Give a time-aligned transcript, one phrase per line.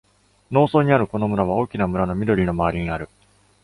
[0.51, 3.07] 農村にあるこの村は、大きな村の緑の周りにある。